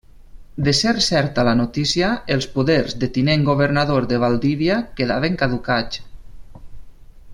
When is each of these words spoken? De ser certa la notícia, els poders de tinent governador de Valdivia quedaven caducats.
De 0.67 0.71
ser 0.77 0.93
certa 1.07 1.43
la 1.47 1.51
notícia, 1.59 2.09
els 2.35 2.47
poders 2.55 2.97
de 3.03 3.11
tinent 3.17 3.45
governador 3.51 4.09
de 4.15 4.19
Valdivia 4.25 4.79
quedaven 5.01 5.39
caducats. 5.43 6.03